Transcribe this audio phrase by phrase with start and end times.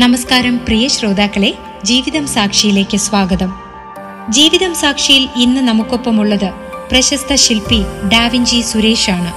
[0.00, 3.50] നമസ്കാരം പ്രിയ ശ്രോതാക്കളെ ജീവിതം സാക്ഷിയിലേക്ക് സ്വാഗതം.
[4.30, 6.50] ജീവിതം സാക്ഷിയിൽ ഇന്ന് നമുക്കൊപ്പമുള്ളത്
[6.90, 7.80] പ്രശസ്ത ശില്പി
[8.12, 9.30] ഡാവിഞ്ചി സുരേഷാണ്.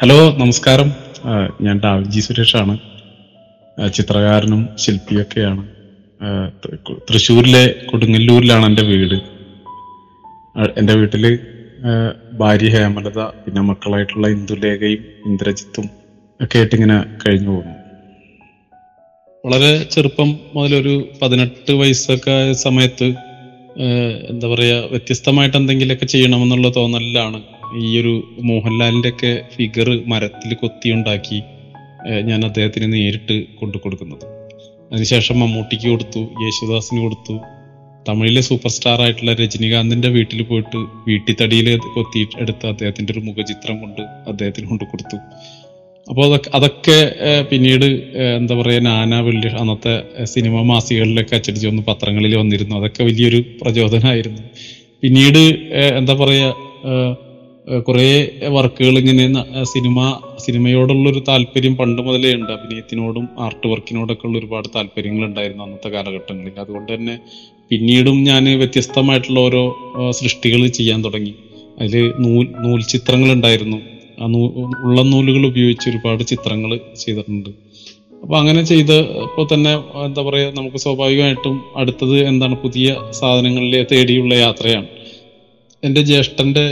[0.00, 0.92] ഹലോ നമസ്കാരം.
[1.60, 2.78] ഞാൻ ഡാവിഞ്ചി സുരേഷാണ്.
[3.94, 5.81] ചിത്രകാരനും ശില്പിയൊക്കെയാണ്.
[7.08, 9.16] തൃശ്ശൂരിലെ കൊടുങ്ങല്ലൂരിലാണ് എന്റെ വീട്.
[10.78, 11.24] എന്റെ വീട്ടിൽ
[12.32, 15.86] ഭാര്യ ഹേമലത പിന്നെ മക്കളായിട്ടുള്ള ഇന്ദുലേഖയും ഇന്ദ്രജിത്തും
[16.40, 17.76] ഒക്കെ ആയിട്ട് ഇങ്ങനെ കഴിഞ്ഞു പോകുന്നു.
[19.44, 23.08] വളരെ ചെറുപ്പം മുതലൊരു പതിനെട്ട് വയസ്സൊക്കെ ആയ സമയത്ത്
[24.28, 27.38] എന്താ പറയുക വ്യത്യസ്തമായിട്ട് എന്തെങ്കിലുമൊക്കെ ചെയ്യണമെന്നുള്ള തോന്നലിലാണ്
[27.76, 31.42] ഈ ഒരു മോഹൻലാലിന്റെ ഒക്കെ ഫിഗർ മരത്തിൽ കൊത്തിയുണ്ടാക്കി
[32.22, 34.41] ഞാൻ അദ്ദേഹത്തിന് നേരിട്ട് കൊണ്ടു കൊടുക്കുന്നത്
[34.92, 37.34] അതിനുശേഷം മമ്മൂട്ടിക്ക് കൊടുത്തു യേശുദാസിന് കൊടുത്തു.
[38.08, 44.66] തമിഴിലെ സൂപ്പർ സ്റ്റാർ ആയിട്ടുള്ള രജനീകാന്തിന്റെ വീട്ടിൽ പോയിട്ട് വീട്ടിത്തടിയിൽ കൊത്തി എടുത്ത് അദ്ദേഹത്തിന്റെ ഒരു മുഖചിത്രം കൊണ്ട് അദ്ദേഹത്തിന്
[44.70, 45.18] കൊണ്ട് കൊടുത്തു.
[46.06, 46.96] അപ്പോൾ അതൊക്കെ അതൊക്കെ
[47.50, 47.86] പിന്നീട്
[48.38, 49.94] എന്താ പറയുക നാനാ വെള്ളി അന്നത്തെ
[50.34, 52.74] സിനിമ മാസികകളിലൊക്കെ അച്ചടിച്ച് വന്ന് പത്രങ്ങളിൽ വന്നിരുന്നു.
[52.80, 54.42] അതൊക്കെ വലിയൊരു പ്രചോദനമായിരുന്നു.
[55.02, 55.42] പിന്നീട്
[56.00, 56.48] എന്താ പറയുക
[57.86, 58.06] കുറേ
[58.54, 59.38] വർക്കുകൾ ഇങ്ങനെ സിനിമ
[59.72, 59.98] സിനിമയോടുള്ള സിനിമ
[60.44, 62.50] സിനിമയോടുള്ളൊരു താല്പര്യം പണ്ട് മുതലേ ഉണ്ട്.
[62.56, 66.54] അഭിനയത്തിനോടും ആർട്ട് വർക്കിനോടൊക്കെ ഉള്ള ഒരുപാട് താല്പര്യങ്ങൾ ഉണ്ടായിരുന്നു അന്നത്തെ കാലഘട്ടങ്ങളിൽ.
[66.62, 67.14] അതുകൊണ്ട് തന്നെ
[67.70, 69.62] പിന്നീടും ഞാൻ വ്യത്യസ്തമായിട്ടുള്ള ഓരോ
[70.20, 71.34] സൃഷ്ടികൾ ചെയ്യാൻ തുടങ്ങി.
[71.82, 73.78] അതിൽ നൂൽ നൂൽ ചിത്രങ്ങൾ ഉണ്ടായിരുന്നു
[74.22, 74.40] ആ നൂ
[74.86, 77.50] ഉള്ള നൂലുകൾ ഉപയോഗിച്ച് ഒരുപാട് ചിത്രങ്ങൾ ചെയ്തിട്ടുണ്ട്.
[78.22, 79.72] അപ്പൊ അങ്ങനെ ചെയ്തപ്പോൾ തന്നെ
[80.06, 82.88] എന്താ പറയാ നമുക്ക് സ്വാഭാവികമായിട്ടും അടുത്തത് എന്താണ് പുതിയ
[83.20, 84.88] സാധനങ്ങളിലെ തേടിയുള്ള യാത്രയാണ്.
[85.86, 86.64] എന്റെ ജ്യേഷ്ഠന്റെ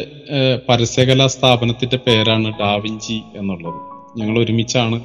[0.68, 3.78] പരസ്യകലാ സ്ഥാപനത്തിന്റെ പേരാണ് ഡാവിഞ്ചി എന്നുള്ളത്.
[4.18, 4.96] ഞങ്ങൾ ഒരുമിച്ചാണ്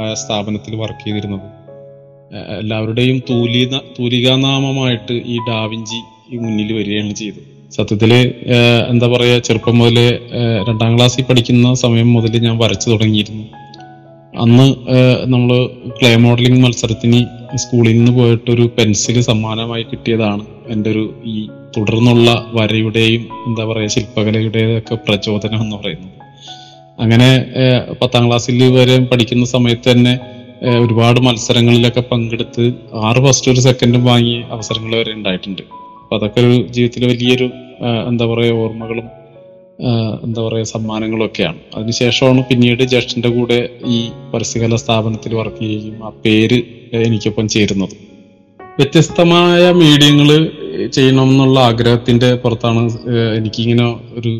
[0.00, 1.46] ആ സ്ഥാപനത്തിൽ വർക്ക് ചെയ്തിരുന്നത്.
[2.60, 6.00] എല്ലാവരുടെയും തൂലിക തൂലികാനാമമായിട്ട് ഈ ഡാവിഞ്ചി
[6.44, 7.46] മുന്നിൽ വരികയാണ് ചെയ്തത്.
[7.76, 8.12] സത്യത്തിൽ
[8.90, 10.08] എന്താ പറയാ ചെറുപ്പം മുതലേ
[10.68, 13.44] രണ്ടാം ക്ലാസ്സിൽ പഠിക്കുന്ന സമയം മുതൽ ഞാൻ വരച്ചു തുടങ്ങിയിരുന്നു.
[14.44, 14.66] അന്ന്
[15.34, 15.66] നമ്മൾ
[15.98, 17.20] ക്ലേ മോഡലിംഗ് മത്സരത്തിന്
[17.56, 20.46] സ്കൂളിൽ നിന്ന് പോയിട്ടൊരു പെൻസിൽ സമ്മാനമായി കിട്ടിയതാണ്.
[20.68, 26.12] എന്റെ ഒരു ഈ തുടർന്നുള്ള വരയുടെയും എന്താ പറയുക ശില്പകലയുടേതൊക്കെ പ്രചോദനം എന്ന് പറയുന്നത്.
[27.00, 27.46] അങ്ങനെ
[28.02, 30.18] പത്താം ക്ലാസ്സിൽ വരെ പഠിക്കുന്ന സമയത്ത് തന്നെ
[30.80, 35.62] ഒരുപാട് മത്സരങ്ങളിലൊക്കെ പങ്കെടുത്ത് ആറ് ഫസ്റ്റ് ഒരു സെക്കൻഡും വാങ്ങിയ അവസരങ്ങൾ വരെ ഉണ്ടായിട്ടുണ്ട്.
[36.02, 37.50] അപ്പൊ അതൊക്കെ ഒരു ജീവിതത്തിൽ വലിയൊരു
[38.08, 39.17] എന്താ പറയുക ഓർമ്മകളും
[40.24, 41.58] എന്താ പറയുക സമ്മാനങ്ങളൊക്കെയാണ്.
[41.76, 43.98] അതിനുശേഷമാണ് പിന്നീട് ജ്യേഷ്ഠന്റെ കൂടെ ഈ
[44.34, 46.58] പരസ്യകല സ്ഥാപനത്തിൽ വർക്ക് ചെയ്യുകയും ആ പേര്
[47.06, 47.94] എനിക്കൊപ്പം ചേരുന്നത്.
[48.60, 50.28] വ്യത്യസ്തമായ മീഡിയങ്ങൾ
[50.92, 52.82] ചെയ്യണം എന്നുള്ള ആഗ്രഹത്തിന്റെ പുറത്താണ്
[53.36, 53.86] എനിക്കിങ്ങനെ
[54.18, 54.32] ഒരു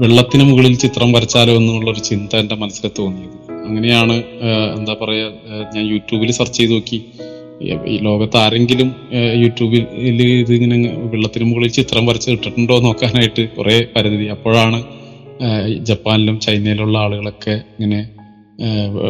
[0.00, 3.36] വെള്ളത്തിന് മുകളിൽ ചിത്രം വരച്ചാലോ എന്നുള്ള ഒരു ചിന്ത എന്റെ മനസ്സിൽ തോന്നിയത്.
[3.66, 4.16] അങ്ങനെയാണ്
[4.78, 5.32] എന്താ പറയുക
[5.74, 6.98] ഞാൻ യൂട്യൂബിൽ സെർച്ച് ചെയ്ത് നോക്കി
[7.62, 8.94] ഈ- ലോകത്ത് ആരെങ്കിലും
[9.34, 9.86] യൂട്യൂബിൽ
[10.22, 14.24] ഇതിങ്ങനെ വെള്ളത്തിന് മുകളിൽ ചിത്രം വരച്ച് ഇട്ടിട്ടുണ്ടോ നോക്കാനായിട്ട് കുറെ പരിധി.
[14.24, 14.82] അപ്പോഴാണ്
[15.84, 18.10] ജപ്പാനിലും ചൈനയിലുള്ള ആളുകളൊക്കെ ഇങ്ങനെ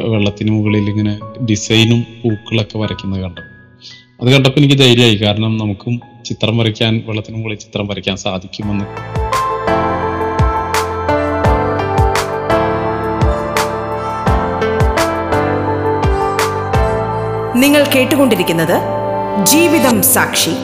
[0.09, 3.45] വെള്ളത്തിന് മുകളിൽ ഇങ്ങനെ ഡിസൈനും പൂക്കളൊക്കെ വരയ്ക്കുന്നത് കണ്ടത്
[4.21, 5.17] അത് കണ്ടപ്പോൾ എനിക്ക് ധൈര്യമായി.
[5.17, 8.85] കാരണം നമുക്കും ചിത്രം വരയ്ക്കാൻ വെള്ളത്തിന് മുകളിൽ ചിത്രം വരയ്ക്കാൻ സാധിക്കുമെന്ന്.
[17.63, 18.75] നിങ്ങൾ കേട്ടുകൊണ്ടിരിക്കുന്നത്
[19.53, 20.55] ജീവിതം സാക്ഷി.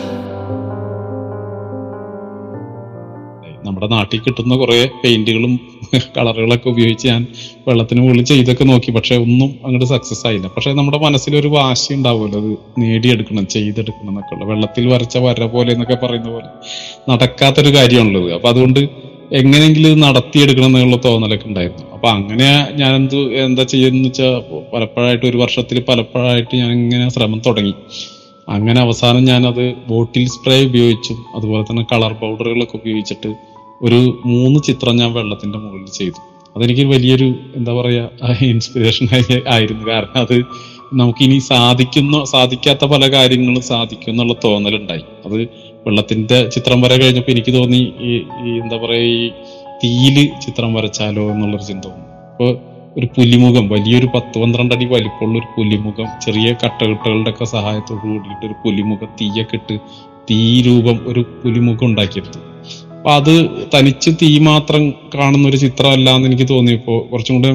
[3.66, 5.52] നമ്മുടെ നാട്ടിൽ കിട്ടുന്ന കുറെ പെയിന്റുകളും
[6.16, 7.22] കളറുകളൊക്കെ ഉപയോഗിച്ച് ഞാൻ
[7.68, 8.90] വെള്ളത്തിന് മുകളിൽ ചെയ്തൊക്കെ നോക്കി.
[8.90, 10.46] പക്ഷെ ഒന്നും അങ്ങോട്ട് സക്സസ് ആയില്ല.
[10.46, 12.40] പക്ഷെ നമ്മുടെ മനസ്സിലൊരു വാശി ഉണ്ടാവുമല്ലോ.
[12.40, 12.50] അത്
[12.82, 16.48] നേടിയെടുക്കണം ചെയ്തെടുക്കണം എന്നൊക്കെ ഉള്ള വെള്ളത്തിൽ വരച്ച വര പോലെ എന്നൊക്കെ പറയുന്ന പോലെ
[17.10, 18.80] നടക്കാത്തൊരു കാര്യമാണുള്ളത് അപ്പൊ അതുകൊണ്ട്
[19.40, 21.84] എങ്ങനെയെങ്കിലും ഇത് നടത്തിയെടുക്കണം എന്നുള്ള തോന്നലൊക്കെ ഉണ്ടായിരുന്നു.
[21.94, 22.48] അപ്പൊ അങ്ങനെ
[22.80, 24.34] ഞാൻ എന്ത് എന്താ ചെയ്യുന്ന വെച്ചാൽ
[24.72, 27.74] പലപ്പോഴായിട്ട് ഒരു വർഷത്തിൽ പലപ്പോഴായിട്ട് ഞാൻ ഇങ്ങനെ ശ്രമം തുടങ്ങി.
[28.48, 33.30] അങ്ങനെ അവസാനം ഞാനത് ബോട്ടിൽ സ്പ്രേ ഉപയോഗിച്ചും അതുപോലെ തന്നെ കളർ പൗഡറുകളൊക്കെ ഉപയോഗിച്ചിട്ട്
[33.82, 36.18] ഒരു മൂന്ന് ചിത്രം ഞാൻ വെള്ളത്തിന്റെ മുകളിൽ ചെയ്തു.
[36.56, 38.04] അതെനിക്ക് വലിയൊരു എന്താ പറയാ
[38.52, 39.06] ഇൻസ്പിറേഷൻ
[39.46, 39.84] ആയിരുന്നു.
[39.90, 40.36] കാരണം അത്
[40.94, 45.04] നമുക്കിനി സാധിക്കുന്ന സാധിക്കാത്ത പല കാര്യങ്ങളും സാധിക്കും എന്നുള്ള തോന്നലുണ്ടായി.
[45.26, 45.38] അത്
[45.86, 48.12] വെള്ളത്തിന്റെ ചിത്രം വര കഴിഞ്ഞപ്പോൾ എനിക്ക് തോന്നി ഈ
[48.44, 49.30] ഈ എന്താ പറയാ ഈ
[49.82, 52.50] തീയിൽ ചിത്രം വരച്ചാലോ എന്നുള്ളൊരു ചിന്ത തോന്നി അപ്പോൾ
[52.98, 58.56] ഒരു പുലിമുഖം വലിയൊരു പത്ത് പന്ത്രണ്ട് അടി വലിപ്പമുള്ള ഒരു പുലിമുഖം ചെറിയ കട്ടകെട്ടുകളുടെ ഒക്കെ സഹായത്തോട് കൂടിയിട്ട് ഒരു
[58.64, 59.76] പുലിമുഖം തീയൊക്കെ ഇട്ട്
[60.30, 62.40] തീ രൂപം ഒരു പുലിമുഖം ഉണ്ടാക്കിയെടുത്തു.
[62.96, 63.32] അപ്പൊ അത്
[63.74, 64.82] തനിച്ച് തീ മാത്രം
[65.14, 67.50] കാണുന്ന ഒരു ചിത്രമല്ല എന്ന് എനിക്ക് തോന്നിയപ്പോ കുറച്ചും കൂടെ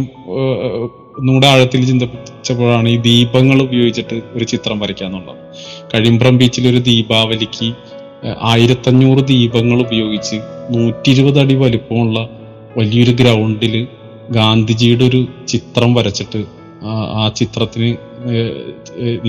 [1.19, 5.39] ഒന്നുകൂടെ ആഴത്തിൽ ചിന്തിച്ചപ്പോഴാണ് ഈ ദീപങ്ങൾ ഉപയോഗിച്ചിട്ട് ഒരു ചിത്രം വരയ്ക്കാന്നുള്ളത്.
[5.94, 7.69] കഴിമ്പ്രം ബീച്ചിൽ ഒരു ദീപാവലിക്ക്
[8.41, 10.35] ആയിരത്തഞ്ഞൂറ് ദീപങ്ങൾ ഉപയോഗിച്ച്
[10.71, 12.29] നൂറ്റി ഇരുപത് അടി വലിപ്പമുള്ള
[12.77, 13.87] വലിയൊരു ഗ്രൗണ്ടിൽ
[14.31, 16.45] ഗാന്ധിജിയുടെ ഒരു ചിത്രം വരച്ചിട്ട്
[16.83, 17.95] ആ- ചിത്രത്തിന്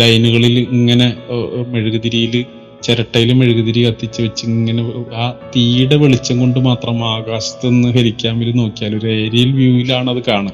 [0.00, 1.17] ലൈനുകളിൽ ഇങ്ങനെ
[1.69, 2.44] മെഴുകുതിരിയിൽ
[2.82, 9.06] ചിരട്ടയിൽ മെഴുകുതിരി കത്തിച്ച് വെച്ച് ഇങ്ങനെ ആ തീയുടെ വെളിച്ചം കൊണ്ട് മാത്രം ആകാശത്ത് നിന്ന് ഹെലിക്യാമിൽ നോക്കിയാൽ ഒരു
[9.06, 10.52] ഏരിയൽ വ്യൂവിലാണ് അത് കാണുക.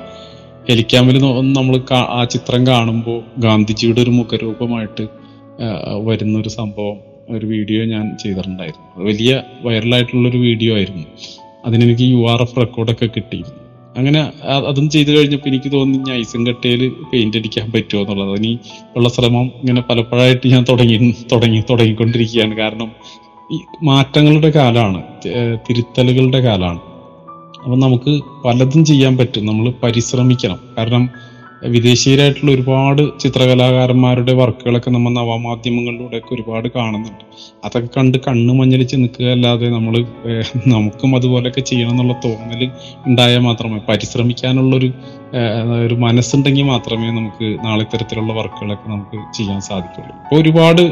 [0.70, 1.18] ഹരിക്കാമിൽ
[1.52, 5.06] നമ്മൾ ആ ചിത്രം കാണുമ്പോൾ ഗാന്ധിജിയുടെ ഒരു മുഖരൂപമായിട്ട്
[6.04, 7.13] വരുന്നൊരു സംഭവം.
[7.30, 8.86] ഒരു വീഡിയോ ഞാൻ ചെയ്തിട്ടുണ്ടായിരുന്നു.
[8.96, 11.04] അത് വലിയ വൈറലായിട്ടുള്ളൊരു വീഡിയോ ആയിരുന്നു.
[11.66, 13.58] അതിനെനിക്ക് യു ആർ എഫ് റെക്കോർഡൊക്കെ കിട്ടിയിരുന്നു.
[13.98, 14.20] അങ്ങനെ
[14.68, 16.80] അതും ചെയ്തു കഴിഞ്ഞപ്പോൾ എനിക്ക് തോന്നി ഞാൻ ഐസും കട്ടയിൽ
[17.12, 18.38] പെയിന്റ് അടിക്കാൻ പറ്റുമോ എന്നുള്ളത്.
[18.38, 18.58] ഇനി
[18.96, 20.96] ഉള്ള ശ്രമം ഇങ്ങനെ പലപ്പോഴായിട്ട് ഞാൻ തുടങ്ങി
[21.32, 22.56] തുടങ്ങി തുടങ്ങിക്കൊണ്ടിരിക്കുകയാണ്.
[22.56, 22.90] കാരണം
[23.52, 25.02] ഈ മാറ്റങ്ങളുടെ കാലമാണ്
[25.68, 26.80] തിരുത്തലുകളുടെ കാലമാണ്
[27.64, 28.12] അപ്പം നമുക്ക്
[28.44, 29.46] പലതും ചെയ്യാൻ പറ്റും.
[29.46, 30.58] നമ്മൾ പരിശ്രമിക്കണം.
[30.78, 31.04] കാരണം
[31.62, 37.24] വിദേശീയരായിട്ടുള്ള ഒരുപാട് ചിത്രകലാകാരന്മാരുടെ വർക്കുകളൊക്കെ നമ്മൾ നവമാധ്യമങ്ങളിലൂടെയൊക്കെ ഒരുപാട് കാണുന്നുണ്ട്.
[37.64, 40.04] അതൊക്കെ കണ്ട് കണ്ണ് മഞ്ഞളിച്ച് നിൽക്കുക അല്ലാതെ നമ്മൾ
[40.66, 42.70] നമുക്കും അതുപോലെയൊക്കെ ചെയ്യണം എന്നുള്ള തോന്നൽ
[43.06, 44.92] ഉണ്ടായാൽ മാത്രമേ പരിശ്രമിക്കാനുള്ളൊരു
[45.84, 50.12] ഒരു മനസ്സുണ്ടെങ്കിൽ മാത്രമേ നമുക്ക് നാളെ ഇത്തരത്തിലുള്ള വർക്കുകളൊക്കെ നമുക്ക് ചെയ്യാൻ സാധിക്കുള്ളൂ.
[50.24, 50.82] ഇപ്പോൾ ഒരുപാട്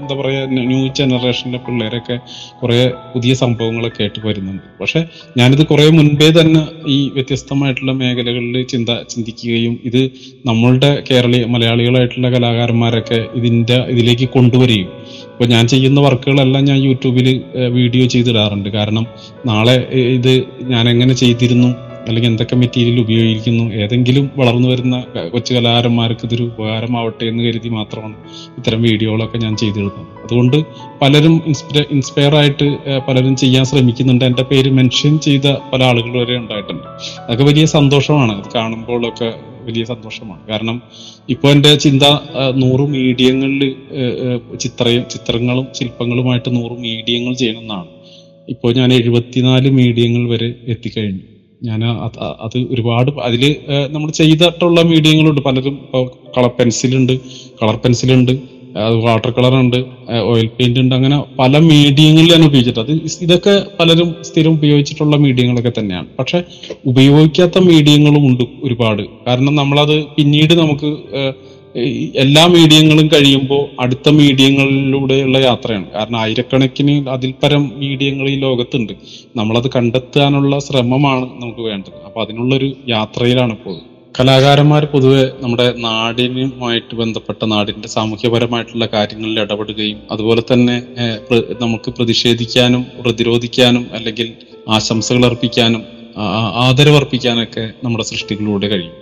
[0.00, 2.16] എന്താ പറയുക ന്യൂ ജനറേഷനിലെ പിള്ളേരൊക്കെ
[2.60, 2.78] കുറേ
[3.14, 4.62] പുതിയ സംഭവങ്ങളൊക്കെ ആയിട്ട് വരുന്നുണ്ട്.
[4.80, 5.02] പക്ഷെ
[5.38, 10.02] ഞാനിത് കുറേ മുൻപേ തന്നെ ഈ വ്യത്യസ്തമായിട്ടുള്ള മേഖലകളിൽ ചിന്ത ചിന്തിക്കുകയും ഇത്
[10.46, 14.90] നമ്മളുടെ കേരളീയ മലയാളികളായിട്ടുള്ള കലാകാരന്മാരൊക്കെ ഇതിന്റെ ഇതിലേക്ക് കൊണ്ടുവരികയും.
[15.32, 17.28] ഇപ്പോൾ ഞാൻ ചെയ്യുന്ന വർക്കുകളെല്ലാം ഞാൻ യൂട്യൂബിൽ
[17.78, 18.68] വീഡിയോ ചെയ്തിടാറുണ്ട്.
[18.68, 19.04] കാരണം
[19.46, 19.76] നാളെ
[20.18, 20.32] ഇത്
[20.72, 21.70] ഞാൻ എങ്ങനെ ചെയ്തിരുന്നു
[22.08, 28.16] അല്ലെങ്കിൽ എന്തൊക്കെ മെറ്റീരിയൽ ഉപയോഗിക്കുന്നു ഏതെങ്കിലും വളർന്നു വരുന്ന കൊച്ചു കലാകാരന്മാർക്ക് ഇതൊരു ഉപകാരമാവട്ടെ എന്ന് കരുതി മാത്രമാണ്
[28.58, 30.56] ഇത്തരം വീഡിയോകളൊക്കെ ഞാൻ ചെയ്തിടുന്നത് അതുകൊണ്ട്
[31.02, 32.66] പലരും ഇൻസ്പയർ ഇൻസ്പയർ ആയിട്ട്
[33.08, 34.24] പലരും ചെയ്യാൻ ശ്രമിക്കുന്നുണ്ട്.
[34.24, 36.88] എന്റെ പേര് മെൻഷൻ ചെയ്ത പല ആളുകൾ വരെ ഉണ്ടായിട്ടുണ്ട്.
[37.22, 38.32] അതൊക്കെ വലിയ സന്തോഷമാണ്.
[38.40, 39.30] അത് കാണുമ്പോഴൊക്കെ
[39.68, 40.42] വലിയ സന്തോഷമാണ്.
[40.48, 40.82] കാരണം
[41.28, 42.02] ഇപ്പോൾ എന്റെ ചിന്ത
[42.62, 43.74] നൂറ് മീഡിയങ്ങളിൽ
[44.60, 47.90] ചിത്രയും ചിത്രങ്ങളും ശില്പങ്ങളുമായിട്ട് നൂറ് മീഡിയങ്ങൾ ചെയ്യണമെന്നാണ്.
[48.48, 51.24] ഇപ്പോൾ ഞാൻ എഴുപത്തിനാല് മീഡിയങ്ങൾ വരെ എത്തിക്കഴിഞ്ഞു.
[51.66, 51.80] ഞാൻ
[52.46, 53.42] അത് ഒരുപാട് അതിൽ
[53.94, 55.40] നമ്മൾ ചെയ്തിട്ടുള്ള മീഡിയങ്ങളുണ്ട്.
[55.48, 56.04] പലരും ഇപ്പോൾ
[56.36, 57.14] കളർ പെൻസിലുണ്ട്
[57.60, 58.32] കളർ പെൻസിലുണ്ട്
[59.04, 59.76] വാട്ടർ കളർ ഉണ്ട്
[60.30, 62.92] ഓയിൽ പെയിന്റ് ഉണ്ട് അങ്ങനെ പല മീഡിയങ്ങളിൽ തന്നെ ഉപയോഗിച്ചിട്ട് അത്
[63.24, 66.08] ഇതൊക്കെ പലരും സ്ഥിരം ഉപയോഗിച്ചിട്ടുള്ള മീഡിയങ്ങളൊക്കെ തന്നെയാണ്.
[66.18, 66.38] പക്ഷെ
[66.90, 69.02] ഉപയോഗിക്കാത്ത മീഡിയങ്ങളും ഉണ്ട് ഒരുപാട്.
[69.26, 70.90] കാരണം നമ്മളത് പിന്നീട് നമുക്ക്
[72.24, 75.86] എല്ലാ മീഡിയങ്ങളും കഴിയുമ്പോൾ അടുത്ത മീഡിയങ്ങളിലൂടെയുള്ള യാത്രയാണ്.
[75.90, 78.92] കാരണം ആയിരക്കണക്കിന് അതിൽ പരം മീഡിയങ്ങൾ ഈ ലോകത്തുണ്ട്.
[79.36, 81.98] നമ്മളത് കണ്ടെത്താനുള്ള ശ്രമമാണ് നമുക്ക് വേണ്ടത്.
[82.04, 83.76] അപ്പൊ അതിനുള്ളൊരു യാത്രയിലാണ് ഇപ്പോൾ.
[84.20, 90.76] കലാകാരന്മാർ പൊതുവെ നമ്മുടെ നാടിനുമായിട്ട് ബന്ധപ്പെട്ട നാടിന്റെ സാമൂഹ്യപരമായിട്ടുള്ള കാര്യങ്ങളിൽ ഇടപെടുകയും അതുപോലെ തന്നെ
[91.62, 94.32] നമുക്ക് പ്രതിഷേധിക്കാനും പ്രതിരോധിക്കാനും അല്ലെങ്കിൽ
[94.68, 95.82] ആശംസകൾ അർപ്പിക്കാനും
[96.66, 98.96] ആദരവർപ്പിക്കാനൊക്കെ നമ്മുടെ സൃഷ്ടികളിലൂടെ കഴിയും.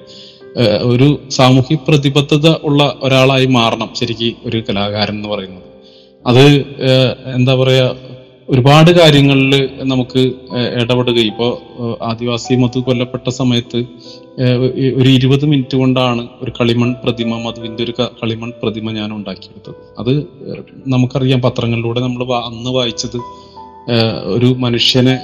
[0.91, 5.65] ഒരു സാമൂഹ്യ പ്രതിബദ്ധത ഉള്ള ഒരാളായി മാറണം ശരിക്ക് ഒരു കലാകാരൻ എന്ന് പറയുന്നത്.
[6.25, 6.45] അത്
[7.35, 7.87] എന്താ പറയാ
[8.49, 10.23] ഒരുപാട് കാര്യങ്ങളിൽ നമുക്ക്
[10.83, 11.51] ഇടപെടുകയും ഇപ്പോൾ
[12.03, 13.79] ആദിവാസി മധു കൊല്ലപ്പെട്ട സമയത്ത്
[15.01, 19.75] ഒരു ഇരുപത് മിനിറ്റ് കൊണ്ടാണ് ഒരു കളിമൺ പ്രതിമ മധുവിന്റെ ഒരു കളിമൺ പ്രതിമ ഞാൻ ഉണ്ടാക്കിയെടുത്തത്.
[19.99, 20.13] അത്
[20.87, 23.19] നമുക്കറിയാം പത്രങ്ങളിലൂടെ നമ്മൾ അന്ന് വായിച്ചത്
[24.25, 25.17] ഒരു മനുഷ്യനെ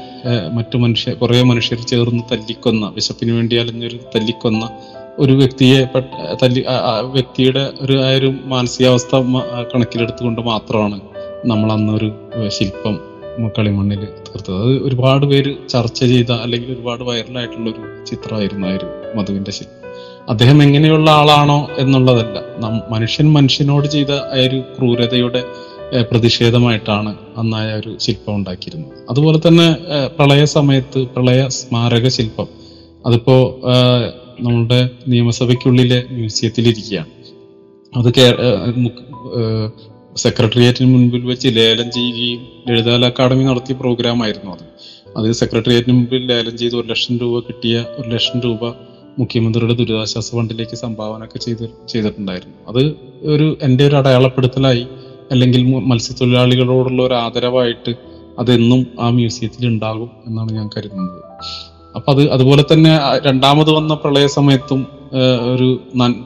[0.55, 4.65] മറ്റു മനുഷ്യ കുറേ മനുഷ്യർ ചേർന്ന് തല്ലിക്കൊന്ന വിശപ്പിന് വേണ്ടി അലഞ്ഞൊരു തല്ലിക്കൊന്ന
[5.19, 5.87] ഒരു വ്യക്തിയെ
[6.43, 6.65] തല്ലി
[7.03, 9.17] വ്യക്തിയുടെ ഒരു ആ ഒരു മാനസികാവസ്ഥ
[9.75, 11.01] കണക്കിലെടുത്തുകൊണ്ട് മാത്രമാണ്
[11.45, 12.13] നമ്മൾ അന്നൊരു
[12.49, 12.97] ശില്പം
[13.59, 14.55] കളിമണ്ണിൽ തീർത്തത്.
[14.55, 19.79] അത് ഒരുപാട് പേര് ചർച്ച ചെയ്ത അല്ലെങ്കിൽ ഒരുപാട് വൈറലായിട്ടുള്ള ഒരു ചിത്രമായിരുന്നു ആ ഒരു മധുവിന്റെ ശില്പം.
[20.29, 22.39] അദ്ദേഹം എങ്ങനെയുള്ള ആളാണോ എന്നുള്ളതല്ല.
[22.91, 25.45] മനുഷ്യൻ മനുഷ്യനോട് ചെയ്ത ആ ഒരു ക്രൂരതയുടെ
[26.11, 28.93] പ്രതിഷേധമായിട്ടാണ് അന്ന് ആ ഒരു ശില്പം ഉണ്ടാക്കിയിരുന്നത്.
[29.11, 29.77] അതുപോലെ തന്നെ
[30.19, 32.49] പ്രളയ സമയത്ത് പ്രളയ സ്മാരക ശില്പം.
[33.07, 33.37] അതിപ്പോ
[34.41, 37.09] നമ്മളുടെ നിയമസഭയ്ക്കുള്ളിലെ മ്യൂസിയത്തിലിരിക്കുകയാണ്
[37.99, 38.37] അത് കേ-
[40.17, 44.65] സെക്രട്ടേറിയറ്റിന് മുൻപിൽ വെച്ച് ലേലം ചെയ്യുകയും ലളിതകല അക്കാദമി നടത്തിയ പ്രോഗ്രാം ആയിരുന്നു അത്.
[45.17, 48.69] അത് സെക്രട്ടേറിയറ്റിന് മുമ്പിൽ ലേലം ചെയ്ത് ഒരു ലക്ഷം രൂപ കിട്ടിയ ഒരു ലക്ഷം രൂപ
[49.19, 52.69] മുഖ്യമന്ത്രിയുടെ ദുരിതാശ്വാസ ഫണ്ടിലേക്ക് സംഭാവന ഒക്കെ ചെയ്ത് ചെയ്തിട്ടുണ്ടായിരുന്നു.
[52.69, 54.87] അത് ഒരു എന്റെ ഒരു അടയാളപ്പെടുത്തലായി
[55.31, 57.95] അല്ലെങ്കിൽ മത്സ്യത്തൊഴിലാളികളോടുള്ള ഒരു ആദരവായിട്ട്
[58.39, 61.23] അതെന്നും ആ മ്യൂസിയത്തിൽ ഉണ്ടാകും എന്നാണ് ഞാൻ കരുതുന്നത്.
[61.97, 62.93] അപ്പൊ അത് അതുപോലെ തന്നെ
[63.27, 64.87] രണ്ടാമത് വന്ന പ്രളയ സമയത്തും
[65.55, 65.69] ഒരു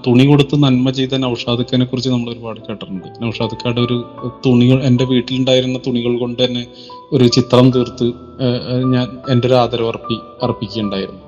[0.06, 3.08] തുണി കൊടുത്ത് നന്മ ചെയ്ത നൌഷാദുക്കനെ കുറിച്ച് നമ്മൾ ഒരുപാട് കേട്ടിട്ടുണ്ട്.
[3.22, 3.96] നൌഷാദ് ഒരു
[4.46, 6.66] തുണികൾ എന്റെ വീട്ടിലുണ്ടായിരുന്ന തുണികൾ കൊണ്ട് തന്നെ
[7.12, 8.06] ഒരു ചിത്രം തീർത്ത്
[8.92, 11.22] ഞാൻ എന്റെ ഒരു ആദരവ് അർപ്പി അർപ്പിക്കുകയുണ്ടായിരുന്നു.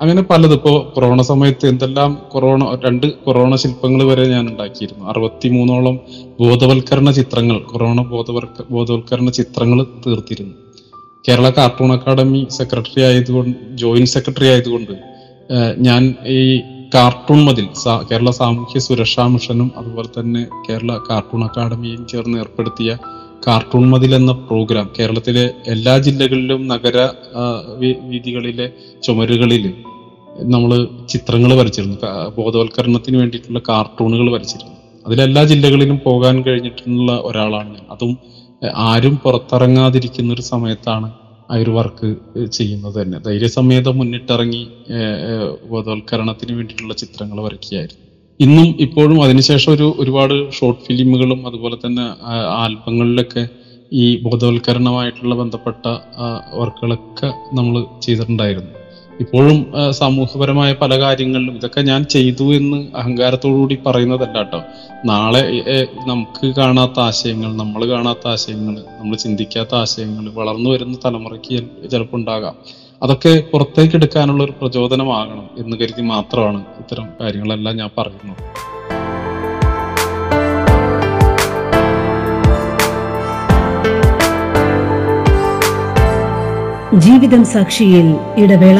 [0.00, 0.54] അങ്ങനെ പലത്.
[0.54, 5.04] ഇപ്പോ കൊറോണ സമയത്ത് എന്തെല്ലാം കൊറോണ രണ്ട് കൊറോണ ശില്പങ്ങൾ വരെ ഞാൻ ഉണ്ടാക്കിയിരുന്നു.
[5.04, 5.98] അറുപത്തി മൂന്നോളം
[6.40, 10.54] ബോധവൽക്കരണ ചിത്രങ്ങൾ കൊറോണ ബോധവൽക്ക ബോധവൽക്കരണ ചിത്രങ്ങൾ തീർത്തിരുന്നു.
[11.24, 14.94] കേരള കാർട്ടൂൺ അക്കാദമി സെക്രട്ടറി ആയതുകൊണ്ട് ജോയിന്റ് സെക്രട്ടറി ആയതുകൊണ്ട്
[15.78, 16.02] ഞാൻ
[16.36, 16.40] ഈ
[16.94, 17.66] കാർട്ടൂൺ മതിൽ
[18.10, 22.90] കേരള സാമൂഹ്യ സുരക്ഷാ മിഷനും അതുപോലെ തന്നെ കേരള കാർട്ടൂൺ അക്കാദമിയും ചേർന്ന് ഏർപ്പെടുത്തിയ
[23.46, 26.98] കാർട്ടൂൺ മതിൽ എന്ന പ്രോഗ്രാം കേരളത്തിലെ എല്ലാ ജില്ലകളിലും നഗര
[28.12, 28.66] വീതികളിലെ
[29.02, 29.64] ചുമരുകളിൽ
[30.52, 30.70] നമ്മൾ
[31.12, 31.96] ചിത്രങ്ങൾ വരച്ചിരുന്നു.
[32.36, 34.72] ബോധവൽക്കരണത്തിന് വേണ്ടിയിട്ടുള്ള കാർട്ടൂണുകൾ വരച്ചിരുന്നു.
[35.06, 37.84] അതിലെല്ലാ ജില്ലകളിലും പോകാൻ കഴിഞ്ഞിട്ടുള്ള ഒരാളാണ് ഞാൻ.
[37.90, 38.12] അതും
[38.72, 41.12] ആരും പുറത്തിറങ്ങാതിരിക്കുന്ന ഒരു സമയത്താണ്
[41.50, 42.16] ആ ഒരു വർക്ക്
[42.52, 43.18] ചെയ്യുന്നത് തന്നെ.
[43.18, 44.70] ധൈര്യസമേതം മുന്നിട്ടിറങ്ങി
[45.68, 48.00] ബോധവൽക്കരണത്തിന് വേണ്ടിയിട്ടുള്ള ചിത്രങ്ങൾ വരയ്ക്കുകയായിരുന്നു.
[48.40, 52.06] ഇന്നും ഇപ്പോഴും അതിനുശേഷം ഒരു ഒരുപാട് ഷോർട്ട് ഫിലിമുകളും അതുപോലെ തന്നെ
[52.62, 53.48] ആൽബങ്ങളിലൊക്കെ
[53.92, 55.86] ഈ ബോധവൽക്കരണമായിട്ടുള്ള ബന്ധപ്പെട്ട
[56.54, 58.83] വർക്കുകളൊക്കെ നമ്മൾ ചെയ്തിട്ടുണ്ടായിരുന്നു.
[59.20, 59.58] ഇപ്പോഴും
[59.90, 64.60] സമൂഹപരമായ പല കാര്യങ്ങളിലും ഇതൊക്കെ ഞാൻ ചെയ്തു എന്ന് അഹങ്കാരത്തോടുകൂടി പറയുന്നതല്ല കേട്ടോ.
[65.04, 65.42] നാളെ
[66.06, 72.56] നമുക്ക് കാണാത്ത ആശയങ്ങൾ നമ്മൾ കാണാത്ത ആശയങ്ങൾ നമ്മൾ ചിന്തിക്കാത്ത ആശയങ്ങൾ വളർന്നു വരുന്ന തലമുറയ്ക്ക് ചിലപ്പോൾ ഉണ്ടാകാം.
[73.02, 78.42] അതൊക്കെ പുറത്തേക്ക് എടുക്കാനുള്ള ഒരു പ്രചോദനമാകണം എന്ന് കരുതി മാത്രമാണ് ഇത്തരം കാര്യങ്ങളെല്ലാം ഞാൻ പറയുന്നത്.
[86.98, 88.06] ജീവിതം സാക്ഷിയിൽ
[88.38, 88.78] ഇടവേള.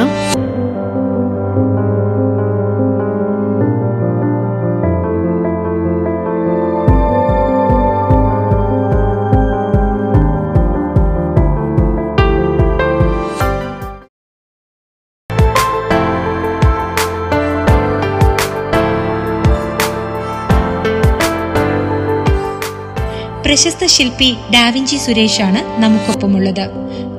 [23.45, 26.65] പ്രശസ്ത ശില്പി ഡാവിഞ്ചി സുരേഷാണ് നമുക്കൊപ്പമുള്ളത്.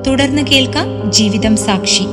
[0.06, 2.04] തുടർന്ന് കേൾക്കാം ജീവിതം സാക്ഷി.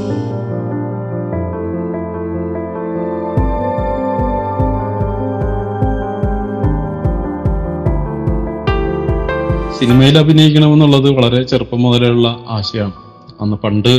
[9.79, 12.97] സിനിമയിൽ അഭിനയിക്കണമെന്നുള്ളത് വളരെ ചെറുപ്പം മുതലുള്ള ആശയമാണ്.
[13.41, 13.93] അന്ന് പണ്ട്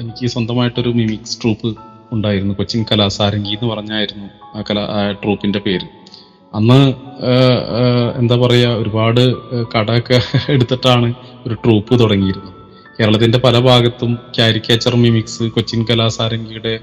[0.00, 1.70] എനിക്ക് സ്വന്തമായിട്ടൊരു മിമിക്സ് ട്രൂപ്പ്
[2.12, 2.54] ഉണ്ടായിരുന്നു.
[2.54, 4.28] കൊച്ചിൻ കലാസാരംഗി എന്ന് പറഞ്ഞായിരുന്നു
[4.58, 4.84] ആ കലാ
[5.24, 5.88] ട്രൂപ്പിന്റെ പേര്.
[6.54, 6.80] അന്ന്
[8.18, 9.24] എന്താ പറയുക ഒരുപാട്
[9.74, 10.20] കടമൊക്കെ
[10.52, 11.08] എടുത്തിട്ടാണ്
[11.46, 12.57] ഒരു ട്രൂപ്പ് തുടങ്ങിയിരുന്നത്.
[13.00, 16.80] കേരളത്തിന്റെ പല ഭാഗത്തും കാരിക്കേച്ചർ മിമിക്സ് കൊച്ചിൻ കലാസാരംഗിയുടെ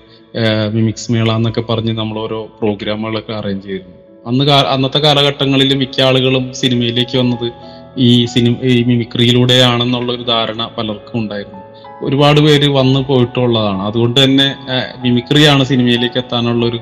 [0.74, 3.96] മിമിക്സ് മേള എന്നൊക്കെ പറഞ്ഞ് നമ്മൾ ഓരോ പ്രോഗ്രാമുകളൊക്കെ അറേഞ്ച് ചെയ്തിരുന്നു.
[4.28, 7.52] അന്ന് അന്നത്തെ കാലഘട്ടങ്ങളിൽ മിക്ക ആളുകളും സിനിമയിലേക്ക് വന്നത്
[7.98, 11.62] ഈ സിനിമ ഈ മിമിക്രിയിലൂടെയാണെന്നുള്ള ഒരു ധാരണ പലർക്കും ഉണ്ടായിരുന്നു.
[12.06, 13.82] ഒരുപാട് പേര് വന്നു പോയിട്ടുള്ളതാണ്.
[13.82, 14.48] അതുകൊണ്ട് തന്നെ
[15.04, 16.80] മിമിക്രിയാണ് സിനിമയിലേക്ക് എത്താനുള്ള ഒരു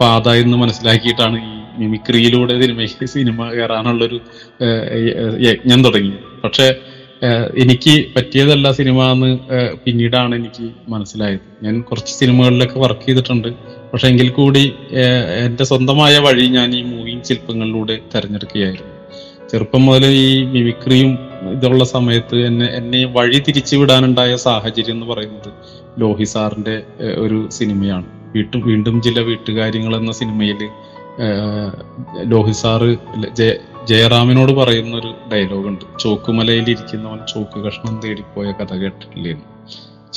[0.00, 4.20] പാത എന്ന് മനസ്സിലാക്കിയിട്ടാണ് ഈ മിമിക്രിയിലൂടെ സിനിമയ്ക്ക് സിനിമ കയറാനുള്ളൊരു
[5.40, 6.68] യജ്ഞം തുടങ്ങി പക്ഷെ
[7.62, 9.30] എനിക്ക് പറ്റിയതല്ല സിനിമ എന്ന്
[9.84, 11.40] പിന്നീടാണ് എനിക്ക് മനസ്സിലായത്.
[11.62, 13.48] ഞാൻ കുറച്ച് സിനിമകളിലൊക്കെ വർക്ക് ചെയ്തിട്ടുണ്ട്.
[13.92, 14.72] പക്ഷെ എങ്കിൽ കൂടി
[15.46, 18.94] എന്റെ സ്വന്തമായ വഴി ഞാൻ ഈ മൂവിങ് ശില്പങ്ങളിലൂടെ തിരഞ്ഞെടുക്കുകയായിരുന്നു.
[19.50, 21.18] ചെറുപ്പം മുതൽ ഈ മിമിക്രിയും
[21.52, 25.50] ഇതുള്ള സമയത്ത് എന്നെ എന്നെ വഴി തിരിച്ചു വിടാനുണ്ടായ സാഹചര്യം എന്ന് പറയുന്നത്
[26.00, 26.82] ലോഹി സാറിന്റെ
[27.18, 28.06] ഒരു സിനിമയാണ്.
[28.34, 30.60] വീട്ടും വീണ്ടും ചില വീട്ടുകാര്യങ്ങൾ എന്ന സിനിമയിൽ
[32.24, 32.90] ലോഹി സാറ്
[33.88, 39.34] ജയറാമിനോട് പറയുന്ന ഒരു ഡയലോഗ് ഉണ്ട് ചോക്കുമലയിൽ ഇരിക്കുന്നവൻ ചോക്ക് കഷ്ണം തേടിപ്പോയ കഥ കേട്ടിട്ടില്ലേ.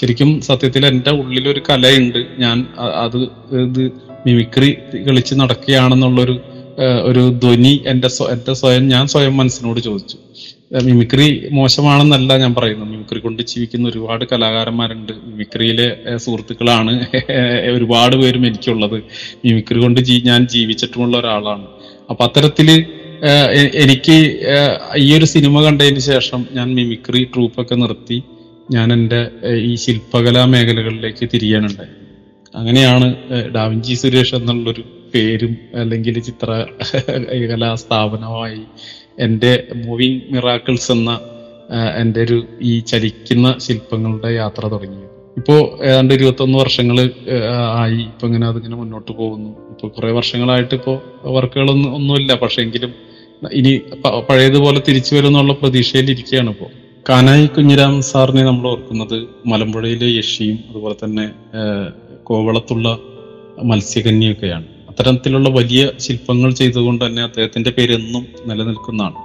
[0.01, 2.25] ശരിക്കും സത്യത്തിൽ എന്റെ ഉള്ളിൽ ഒരു കലയുണ്ട്.
[2.39, 3.17] ഞാൻ അത്
[3.65, 3.83] ഇത്
[4.27, 6.35] മിമിക്രി കളിച്ച് നടക്കുകയാണെന്നുള്ളൊരു
[7.03, 10.17] ഒരു ധ്വനി എന്റെ എന്റെ സ്വയം ഞാൻ സ്വയം മനസ്സിനോട് ചോദിച്ചു.
[10.83, 12.89] മിമിക്രി മോശമാണെന്നല്ല ഞാൻ പറയുന്നത്.
[12.89, 15.13] മിമിക്രി കൊണ്ട് ജീവിക്കുന്ന ഒരുപാട് കലാകാരന്മാരുണ്ട്.
[15.25, 16.93] മിമിക്രിയിലെ സുഹൃത്തുക്കളാണ്
[17.75, 18.97] ഒരുപാട് പേരും എനിക്കുള്ളത്.
[19.45, 21.67] മിമിക്രി കൊണ്ട് ഞാൻ ജീവിച്ചിട്ടുമുള്ള ഒരാളാണ്.
[22.09, 22.69] അപ്പൊ അത്തരത്തിൽ
[23.73, 24.15] എനിക്ക്
[24.97, 28.23] ഈ ഒരു സിനിമ കണ്ടതിന് ശേഷം ഞാൻ മിമിക്രി ട്രൂപ്പൊക്കെ നിർത്തി
[28.71, 29.19] ഞാൻ എന്റെ
[29.55, 31.93] ഈ ശില്പകലാ മേഖലകളിലേക്ക് തിരിയാനുണ്ടായി.
[32.55, 33.07] അങ്ങനെയാണ്
[33.55, 36.49] ഡാവിഞ്ചി സുരേഷ് എന്നുള്ളൊരു പേരും അല്ലെങ്കിൽ ചിത്ര
[37.51, 38.61] കലാ സ്ഥാപനമായി
[39.19, 41.19] എന്റെ മൂവിങ് മിറാക്കിൾസ് എന്ന
[41.97, 45.03] എന്റെ ഒരു ഈ ചലിക്കുന്ന ശില്പങ്ങളുടെ യാത്ര തുടങ്ങി
[45.37, 46.97] ഇപ്പോ ഏതാണ്ട് ഇരുപത്തൊന്ന് വർഷങ്ങൾ
[47.75, 48.01] ആയി.
[48.01, 49.49] ഇപ്പൊ ഇങ്ങനെ അതിങ്ങനെ മുന്നോട്ട് പോകുന്നു.
[49.69, 50.93] ഇപ്പൊ കുറെ വർഷങ്ങളായിട്ട് ഇപ്പോ
[51.25, 52.35] വർക്കുകളൊന്നും ഒന്നുമില്ല.
[52.35, 53.10] പക്ഷെ എങ്കിലും
[53.41, 53.81] ഇനി
[54.29, 56.67] പഴയതുപോലെ തിരിച്ചു വരുന്നുള്ള പ്രതീക്ഷയിൽ ഇരിക്കുകയാണ് ഇപ്പോ.
[57.09, 61.31] കാനായി കുഞ്ഞിരാം സാറിനെ നമ്മൾ ഓർക്കുന്നത് മലമ്പുഴയിലെ യക്ഷിയും അതുപോലെ തന്നെ
[62.23, 62.97] കോവളത്തുള്ള
[63.63, 69.15] മത്സ്യകന്യൊക്കെയാണ് അത്തരത്തിലുള്ള വലിയ ശില്പങ്ങൾ ചെയ്തുകൊണ്ട് തന്നെ അദ്ദേഹത്തിന്റെ പേരെന്നും നിലനിൽക്കുന്നതാണ്.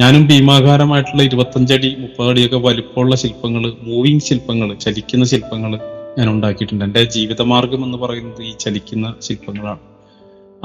[0.00, 5.78] ഞാനും ഭീമാകാരമായിട്ടുള്ള ഇരുപത്തഞ്ചടി മുപ്പതടിയൊക്കെ വലിപ്പമുള്ള ശില്പങ്ങൾ മൂവിങ് ശില്പങ്ങൾ ചലിക്കുന്ന ശില്പങ്ങൾ
[6.18, 6.84] ഞാൻ ഉണ്ടാക്കിയിട്ടുണ്ട്.
[6.84, 9.93] എന്റെ ജീവിതമാർഗം എന്ന് പറയുന്നത് ഈ ചലിക്കുന്ന ശില്പങ്ങളാണ്.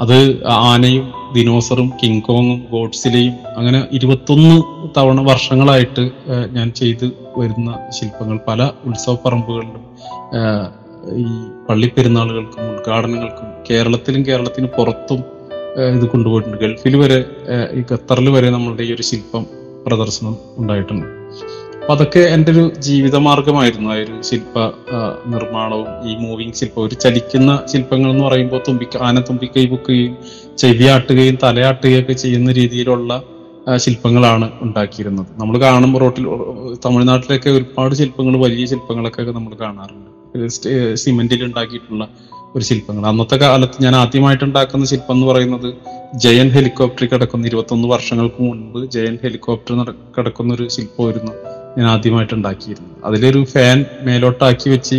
[0.02, 0.18] അത്
[0.68, 4.54] ആനയും ദിനോസറും കിങ് കോങ്ങും ഗോഡ്സിലെയും അങ്ങനെ ഇരുപത്തൊന്ന്
[4.96, 6.04] തവണ വർഷങ്ങളായിട്ട്
[6.56, 9.84] ഞാൻ ചെയ്തു വരുന്ന ശില്പങ്ങൾ പല ഉത്സവ പറമ്പുകളിലും
[11.24, 11.26] ഈ
[11.68, 15.20] പള്ളിപ്പെരുന്നാളുകൾക്കും ഉദ്ഘാടനങ്ങൾക്കും കേരളത്തിലും കേരളത്തിന് പുറത്തും
[15.96, 16.58] ഇത് കൊണ്ടുപോയിട്ടുണ്ട്.
[16.58, 17.18] ഗൾഫിൽ വരെ
[17.78, 19.44] ഈ ഖത്തറിൽ വരെ നമ്മളുടെ ഈ ഒരു ശില്പം
[19.86, 21.06] പ്രദർശനം ഉണ്ടായിട്ടുണ്ട്.
[21.90, 24.58] അപ്പൊ അതൊക്കെ എന്റെ ഒരു ജീവിത മാർഗമായിരുന്നു ആ ഒരു ശില്പ
[25.26, 26.82] നിർമ്മാണവും ഈ മൂവിങ് ശില്പം.
[26.86, 30.12] ഒരു ചലിക്കുന്ന ശില്പങ്ങൾ എന്ന് പറയുമ്പോൾ തുമ്പിക്ക ആന തുമ്പിക്കൈ പൊക്കുകയും
[30.58, 33.22] ചെവിയാട്ടുകയും തലയാട്ടുകയും ഒക്കെ ചെയ്യുന്ന രീതിയിലുള്ള
[33.76, 35.26] ശില്പങ്ങളാണ് ഉണ്ടാക്കിയിരുന്നത്.
[35.38, 36.26] നമ്മൾ കാണുമ്പോൾ റോട്ടിൽ
[36.84, 40.10] തമിഴ്നാട്ടിലൊക്കെ ഒരുപാട് ശില്പങ്ങൾ വലിയ ശില്പങ്ങളൊക്കെ നമ്മൾ കാണാറുണ്ട്.
[40.94, 42.08] സിമെന്റിൽ ഉണ്ടാക്കിയിട്ടുള്ള
[42.54, 43.06] ഒരു ശില്പങ്ങൾ.
[43.06, 45.74] അന്നത്തെ കാലത്ത് ഞാൻ ആദ്യമായിട്ട് ഉണ്ടാക്കുന്ന ശില്പം എന്ന് പറയുന്നത്
[46.14, 51.32] ജയൻ ഹെലികോപ്റ്റർ കിടക്കുന്ന ഇരുപത്തൊന്ന് വർഷങ്ങൾക്ക് മുൻപ് ജയൻ ഹെലികോപ്റ്റർ കിടക്കുന്ന ഒരു ശില്പമായിരുന്നു.
[51.78, 54.98] ഞാൻ ആദ്യമായിട്ട് ഉണ്ടാക്കിയിരുന്നു അതിലൊരു ഫാൻ മേലോട്ടാക്കി വെച്ച്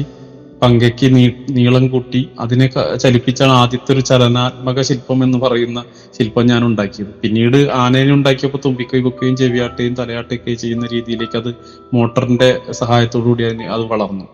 [0.62, 2.68] പങ്കയ്ക്ക് നീ നീളം കൂട്ടി അതിനെ
[3.04, 5.80] ചലിപ്പിച്ചാണ് ആദ്യത്തെ ഒരു ചലനാത്മക ശില്പം എന്ന് പറയുന്ന
[6.18, 7.10] ശില്പം ഞാൻ ഉണ്ടാക്കിയത്.
[7.22, 11.50] പിന്നീട് ആനേനെ ഉണ്ടാക്കിയപ്പോൾ തുമ്പിക്കൈ കുക്കുകയും ചെവിയാട്ടുകയും തലയാട്ടുകയും ചെയ്യുന്ന രീതിയിലേക്ക് അത്
[11.94, 14.28] മോട്ടറിന്റെ സഹായത്തോടു കൂടി അതിന് അത് വളർന്നു.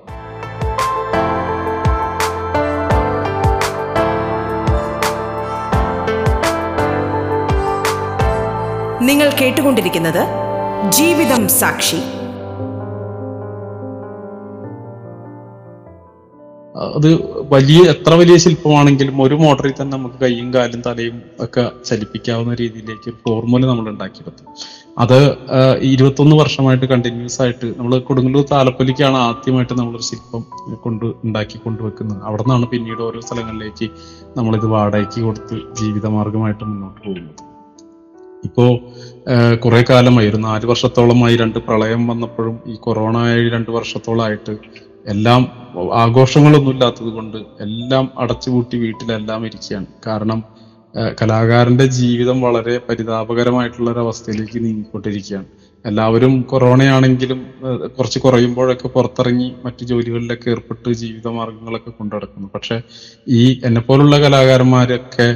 [9.10, 10.24] നിങ്ങൾ കേട്ടുകൊണ്ടിരിക്കുന്നത്
[10.92, 12.00] ജീവിതം സാക്ഷി.
[16.82, 17.08] അത്
[17.50, 23.18] വലിയ എത്ര വലിയ ശില്പമാണെങ്കിലും ഒരു മോട്ടറിൽ തന്നെ നമുക്ക് കൈയും കാലും തലയും ഒക്കെ ചലിപ്പിക്കാവുന്ന രീതിയിലേക്ക് ഒരു
[23.26, 24.44] ഫോർമുല നമ്മൾ ഉണ്ടാക്കിയെടുത്തു
[25.00, 25.38] അത്
[25.82, 30.44] ഇരുപത്തൊന്ന് വർഷമായിട്ട് കണ്ടിന്യൂസ് ആയിട്ട് നമ്മൾ കൊടുങ്ങല്ലൂർ താലപ്പൊലിക്കാണ് ആദ്യമായിട്ട് നമ്മളൊരു ശില്പം
[30.84, 33.90] കൊണ്ട് ഉണ്ടാക്കി കൊണ്ടുവെക്കുന്നത് അവിടെ നിന്നാണ് പിന്നീട് ഓരോ സ്ഥലങ്ങളിലേക്ക്
[34.38, 37.44] നമ്മളിത് വാടകയ്ക്ക് കൊടുത്ത് ജീവിതമാർഗമായിട്ട് മുന്നോട്ട് പോകുന്നത്.
[38.44, 38.80] ഇപ്പോ
[39.64, 44.58] കുറെ കാലമായി ഒരു നാല് വർഷത്തോളമായി രണ്ട് പ്രളയം വന്നപ്പോഴും ഈ കൊറോണ രണ്ട് വർഷത്തോളമായിട്ട്
[45.08, 45.42] എല്ലാം
[46.04, 49.88] ആഘോഷങ്ങളൊന്നും ഇല്ലാത്തത് കൊണ്ട് എല്ലാം അടച്ചുപൂട്ടി വീട്ടിലെല്ലാം ഇരിക്കുകയാണ്.
[50.08, 50.40] കാരണം
[51.22, 55.48] കലാകാരന്റെ ജീവിതം വളരെ പരിതാപകരമായിട്ടുള്ള ഒരു അവസ്ഥയിലേക്ക് നീങ്ങിക്കൊണ്ടിരിക്കുകയാണ്.
[55.86, 57.40] എല്ലാവരും കൊറോണയാണെങ്കിലും
[57.98, 62.78] കുറച്ച് കുറയുമ്പോഴൊക്കെ പുറത്തിറങ്ങി മറ്റു ജോലികളിലൊക്കെ ഏർപ്പെട്ട് ജീവിതമാർഗങ്ങളൊക്കെ കൊണ്ടുനടക്കുന്നു പക്ഷെ
[63.28, 65.28] ഈ എന്നെ പോലുള്ള കലാകാരന്മാരൊക്കെ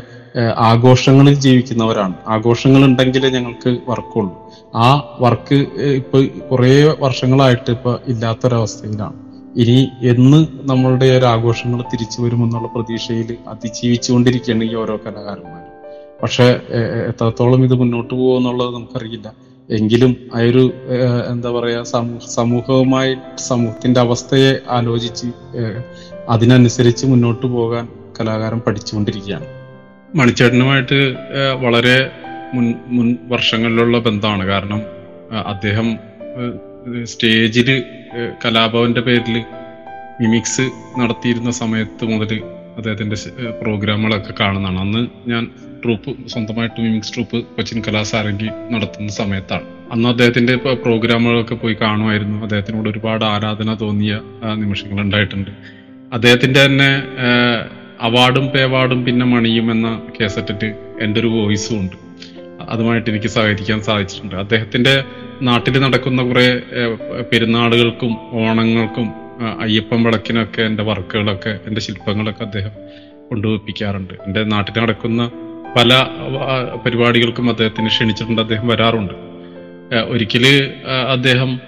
[0.71, 2.15] ആഘോഷങ്ങളിൽ ജീവിക്കുന്നവരാണ്.
[2.27, 4.33] ആഘോഷങ്ങൾ ഉണ്ടെങ്കിലേ ഞങ്ങൾക്ക് വർക്കുള്ളൂ.
[4.75, 4.87] ആ
[5.19, 5.57] വർക്ക്
[6.01, 6.19] ഇപ്പൊ
[6.51, 6.71] കുറേ
[7.05, 9.17] വർഷങ്ങളായിട്ട് ഇപ്പൊ ഇല്ലാത്തൊരവസ്ഥയിലാണ്.
[9.55, 15.63] ഇനി എന്ന് നമ്മളുടെ ഒരു ആഘോഷങ്ങൾ തിരിച്ചു വരുമെന്നുള്ള പ്രതീക്ഷയിൽ അതിജീവിച്ചുകൊണ്ടിരിക്കുകയാണ് ഈ ഓരോ കലാകാരന്മാർ
[16.21, 16.45] പക്ഷെ
[17.09, 19.33] എത്രത്തോളം ഇത് മുന്നോട്ട് പോകുമെന്നുള്ളത് നമുക്കറിയില്ല.
[19.69, 20.63] എങ്കിലും ആ ഒരു
[21.31, 23.15] എന്താ പറയാ സമൂഹ സമൂഹവുമായി
[23.49, 25.27] സമൂഹത്തിന്റെ അവസ്ഥയെ ആലോചിച്ച്
[26.29, 27.87] അതിനനുസരിച്ച് മുന്നോട്ട് പോകാൻ
[28.19, 29.47] കലാകാരൻ പഠിച്ചുകൊണ്ടിരിക്കുകയാണ്.
[30.15, 30.99] മണിച്ചേട്ടനുമായിട്ട്
[31.63, 32.11] വളരെ
[32.53, 34.45] മുൻ മുൻ വർഷങ്ങളിലുള്ള ബന്ധമാണ്.
[34.45, 34.81] കാരണം
[35.45, 35.87] അദ്ദേഹം
[37.03, 37.69] സ്റ്റേജിൽ
[38.45, 39.37] കലാഭവന്റെ പേരിൽ
[40.21, 40.65] മിമിക്സ്
[40.99, 42.31] നടത്തിയിരുന്ന സമയത്ത് മുതൽ
[42.77, 43.17] അദ്ദേഹത്തിന്റെ
[43.61, 44.79] പ്രോഗ്രാമുകളൊക്കെ കാണുന്നതാണ്.
[44.79, 45.43] അന്ന് ഞാൻ
[45.83, 49.65] ട്രൂപ്പ് സ്വന്തമായിട്ട് മിമിക്സ് ട്രൂപ്പ് കൊച്ചിൻ കലാസാരംഗി നടത്തുന്ന സമയത്താണ്.
[49.91, 52.37] അന്ന് അദ്ദേഹത്തിന്റെ പ്രോഗ്രാമുകളൊക്കെ പോയി കാണുമായിരുന്നു.
[52.43, 54.13] അദ്ദേഹത്തിനോട് ഒരുപാട് ആരാധന തോന്നിയ
[54.55, 55.51] നിമിഷങ്ങൾ ഉണ്ടായിട്ടുണ്ട്
[56.13, 56.91] അദ്ദേഹത്തിന്റെ തന്നെ
[58.01, 60.69] അവാർഡും പേവാർഡും പിന്നെ മണിയും എന്ന കേസറ്റിട്ട്
[61.01, 61.97] എന്റെ ഒരു വോയിസും ഉണ്ട്.
[62.69, 64.35] അതുമായിട്ട് എനിക്ക് സഹകരിക്കാൻ സാധിച്ചിട്ടുണ്ട്.
[64.35, 65.03] അദ്ദേഹത്തിന്റെ
[65.41, 66.61] നാട്ടിൽ നടക്കുന്ന കുറെ
[67.31, 72.71] പെരുന്നാളുകൾക്കും ഓണങ്ങൾക്കും അയ്യപ്പം അയ്യപ്പൻ വിളക്കിനൊക്കെ എന്റെ വർക്കുകളൊക്കെ എന്റെ ശില്പങ്ങളൊക്കെ അദ്ദേഹം
[73.29, 75.31] കൊണ്ടുപോയിപ്പിക്കാറുണ്ട് എന്റെ നാട്ടിൽ നടക്കുന്ന
[75.75, 75.91] പല
[76.85, 79.13] പരിപാടികൾക്കും അദ്ദേഹത്തിന് ക്ഷണിച്ചിട്ടുണ്ട് അദ്ദേഹം വരാറുണ്ട്.
[80.09, 80.45] ഒരിക്കൽ
[81.07, 81.59] അദ്ദേഹം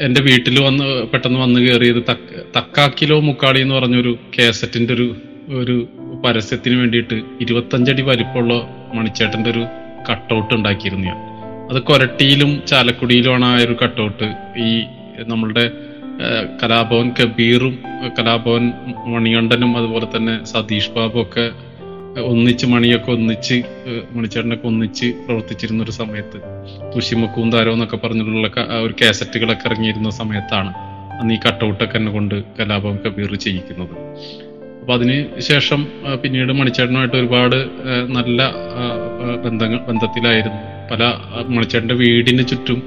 [0.00, 5.16] എന്റെ വീട്ടിൽ വന്ന് പെട്ടെന്ന് വന്ന് കയറിയത് തക്ക തക്കാക്കിലോ മുക്കാളി എന്ന് പറഞ്ഞൊരു കേസറ്റിന്റെ ഒരു
[5.48, 5.88] ഒരു
[6.24, 8.54] പരസ്യത്തിന് വേണ്ടിയിട്ട് ഇരുപത്തഞ്ചടി വലിപ്പമുള്ള
[8.94, 9.64] മണിച്ചേട്ടന്റെ ഒരു
[10.10, 11.31] കട്ടൗട്ട് ഉണ്ടാക്കിയിരുന്നു ഞാൻ.
[11.70, 14.70] അത് കൊരട്ടിയിലും ചാലക്കുടിയിലുമാണ് ആ ഒരു കട്ടൗട്ട് ഈ
[15.26, 15.70] നമ്മളുടെ
[16.62, 17.78] കലാഭവൻ കബീറും
[18.18, 18.72] കലാഭവൻ
[19.06, 21.50] മണികണ്ഠനും അതുപോലെ തന്നെ സതീഷ് ബാബു ഒക്കെ
[22.20, 23.56] ഒന്നിച്ച് മണിയൊക്കെ ഒന്നിച്ച്
[24.12, 26.38] മണിച്ചേട്ടനൊക്കെ ഒന്നിച്ച് പ്രവർത്തിച്ചിരുന്ന ഒരു സമയത്ത്.
[26.94, 28.48] തുഷിമക്കൂന്താരോ എന്നൊക്കെ പറഞ്ഞിട്ടുള്ള
[28.82, 30.72] ഒരു കാസറ്റുകളൊക്കെ ഇറങ്ങിയിരുന്ന സമയത്താണ്
[31.20, 33.94] അന്ന് ഈ കട്ടൗട്ടൊക്കെ എന്നെ കൊണ്ട് കലാഭവൻ കബീർ ചെയ്യിക്കുന്നത്.
[34.80, 35.86] അപ്പൊ അതിന് ശേഷം
[36.22, 37.58] പിന്നീട് മണിച്ചേട്ടനുമായിട്ട് ഒരുപാട്
[38.08, 38.52] നല്ല
[39.44, 40.60] ബന്ധങ്ങൾ ബന്ധത്തിലായിരുന്നു.
[40.92, 41.04] പല
[41.48, 42.82] മണിച്ചേട്ടന്റെ വീടിന് ചുറ്റും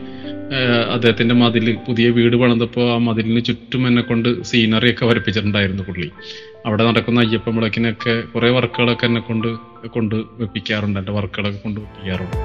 [0.93, 6.11] അദ്ദേഹത്തിന്റെ മതിൽ പുതിയ വീട് പണിതപ്പോൾ ആ മതിലിന് ചുറ്റും എന്നെ കൊണ്ട് സീനറി ഒക്കെ വരപ്പിച്ചിട്ടുണ്ടായിരുന്നു പുള്ളി.
[6.65, 9.47] അവിടെ നടക്കുന്ന അയ്യപ്പ വിളക്കിനൊക്കെ കുറെ വർക്കുകളൊക്കെ എന്നെ കൊണ്ട്
[9.87, 10.99] കൊണ്ട് വെപ്പിക്കാറുണ്ട്.
[10.99, 12.37] എന്റെ വർക്കുകളൊക്കെ കൊണ്ട് വെപ്പിക്കാറുണ്ട്.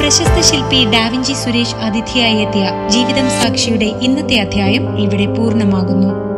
[0.00, 6.29] പ്രശസ്ത ശില്പി ഡാവിഞ്ചി സുരേഷ് അതിഥിയായി എത്തിയ ജീവിതം സാക്ഷിയുടെ ഇന്നത്തെ അധ്യായം ഇവിടെ പൂർണമാകുന്നു.